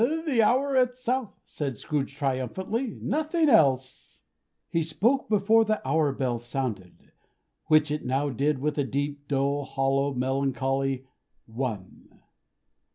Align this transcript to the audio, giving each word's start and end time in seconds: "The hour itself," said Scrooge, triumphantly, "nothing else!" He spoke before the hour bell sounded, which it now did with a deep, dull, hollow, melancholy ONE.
"The 0.25 0.41
hour 0.41 0.75
itself," 0.75 1.39
said 1.45 1.77
Scrooge, 1.77 2.15
triumphantly, 2.15 2.97
"nothing 2.99 3.49
else!" 3.49 4.23
He 4.67 4.81
spoke 4.81 5.29
before 5.29 5.63
the 5.63 5.79
hour 5.87 6.11
bell 6.11 6.39
sounded, 6.39 7.11
which 7.67 7.91
it 7.91 8.03
now 8.03 8.29
did 8.31 8.57
with 8.57 8.79
a 8.79 8.83
deep, 8.83 9.27
dull, 9.27 9.63
hollow, 9.63 10.15
melancholy 10.15 11.05
ONE. 11.45 12.19